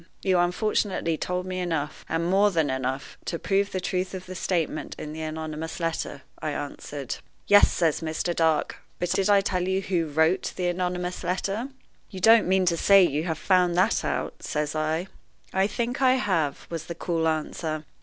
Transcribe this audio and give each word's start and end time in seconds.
"You 0.23 0.39
unfortunately 0.39 1.15
told 1.15 1.45
me 1.45 1.59
enough, 1.59 2.03
and 2.09 2.25
more 2.27 2.49
than 2.49 2.71
enough, 2.71 3.19
to 3.25 3.37
prove 3.37 3.71
the 3.71 3.79
truth 3.79 4.15
of 4.15 4.25
the 4.25 4.33
statement 4.33 4.95
in 4.97 5.13
the 5.13 5.21
anonymous 5.21 5.79
letter," 5.79 6.23
I 6.41 6.49
answered. 6.53 7.17
"Yes," 7.45 7.71
says 7.71 8.01
Mr. 8.01 8.35
Dark, 8.35 8.77
"but 8.97 9.11
did 9.11 9.29
I 9.29 9.41
tell 9.41 9.67
you 9.67 9.79
who 9.79 10.07
wrote 10.07 10.53
the 10.55 10.69
anonymous 10.69 11.23
letter?" 11.23 11.67
"You 12.09 12.19
don't 12.19 12.47
mean 12.47 12.65
to 12.65 12.77
say 12.77 13.05
that 13.05 13.11
you 13.11 13.25
have 13.25 13.37
found 13.37 13.77
that 13.77 14.03
out!" 14.03 14.41
says 14.41 14.73
I. 14.73 15.05
"I 15.53 15.67
think 15.67 16.01
I 16.01 16.15
have," 16.15 16.65
was 16.71 16.85
the 16.87 16.95
cool 16.95 17.27
answer. 17.27 17.85